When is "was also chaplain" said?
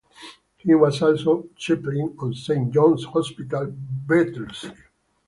0.73-2.15